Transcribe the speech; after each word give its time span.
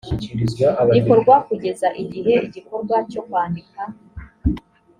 rikorwa 0.95 1.35
kugeza 1.47 1.87
igihe 2.03 2.33
igikorwa 2.47 2.95
cyo 3.11 3.21
kwandika 3.27 3.81